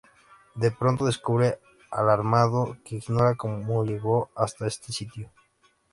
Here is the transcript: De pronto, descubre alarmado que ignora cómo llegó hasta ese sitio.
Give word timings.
De 0.55 0.71
pronto, 0.71 1.05
descubre 1.05 1.59
alarmado 1.91 2.75
que 2.83 2.95
ignora 2.95 3.35
cómo 3.35 3.85
llegó 3.85 4.31
hasta 4.35 4.65
ese 4.65 4.91
sitio. 4.91 5.29